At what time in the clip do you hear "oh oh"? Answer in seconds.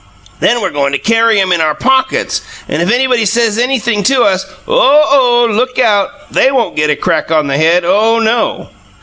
4.67-5.47